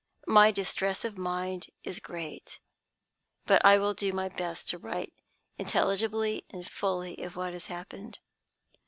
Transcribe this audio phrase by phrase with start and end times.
[0.25, 2.57] My distress of mind is great.
[3.45, 5.13] But I will do my best to write
[5.59, 8.17] intelligibly and fully of what has happened.